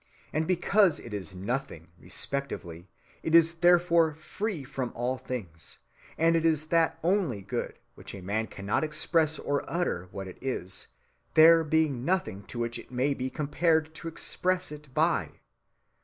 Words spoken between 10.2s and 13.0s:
it is, there being nothing to which it